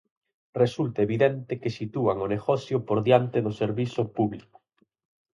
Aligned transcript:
Resulta 0.61 0.99
evidente 1.07 1.53
que 1.61 1.75
sitúan 1.79 2.17
o 2.25 2.27
negocio 2.35 2.77
por 2.87 2.97
diante 3.07 3.37
do 3.45 3.51
servizo 3.61 4.01
público. 4.17 4.57